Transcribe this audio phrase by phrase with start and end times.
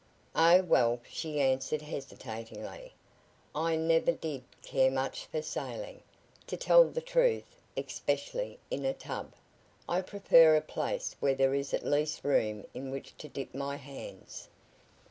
[0.35, 2.95] "Oh, well," she answered hesitatingly,
[3.53, 6.01] "I never did care much for sailing,
[6.47, 9.31] to tell the truth especially in a tub.
[9.87, 13.75] I prefer a place where there is at least room in which to dip my
[13.75, 14.49] hands."